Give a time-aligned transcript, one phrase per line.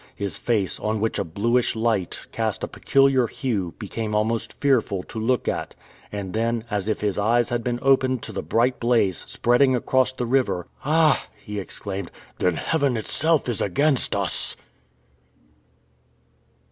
[0.15, 5.19] His face, on which a bluish light cast a peculiar hue, became almost fearful to
[5.19, 5.75] look at,
[6.11, 10.11] and then, as if his eyes had been opened to the bright blaze spreading across
[10.11, 12.09] the river, "Ah!" he exclaimed,
[12.39, 14.55] "then Heaven itself is against us!"